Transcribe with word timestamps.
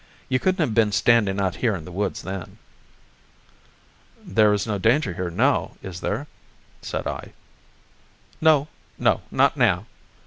"You 0.29 0.39
couldn't 0.39 0.61
have 0.65 0.73
been 0.73 0.91
standing 0.91 1.39
out 1.39 1.57
here 1.57 1.75
in 1.75 1.85
the 1.85 1.91
woods 1.91 2.23
then." 2.23 2.57
"There 4.25 4.51
is 4.51 4.65
no 4.65 4.79
danger 4.79 5.13
here 5.13 5.29
now, 5.29 5.73
is 5.83 6.01
there?" 6.01 6.25
said 6.81 7.05
I. 7.05 7.33
"No, 8.41 8.67
no, 8.97 9.21
not 9.29 9.57
now." 9.57 9.85